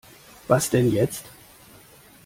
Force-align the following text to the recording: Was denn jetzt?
Was 0.47 0.71
denn 0.71 0.89
jetzt? 0.91 1.25